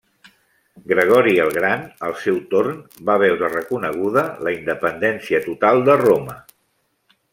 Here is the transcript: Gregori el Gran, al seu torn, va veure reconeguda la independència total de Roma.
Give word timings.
Gregori 0.91 1.33
el 1.43 1.51
Gran, 1.57 1.83
al 2.07 2.15
seu 2.21 2.39
torn, 2.53 2.79
va 3.09 3.17
veure 3.25 3.51
reconeguda 3.57 4.25
la 4.49 4.55
independència 4.57 5.43
total 5.49 5.85
de 5.91 5.99
Roma. 6.05 6.39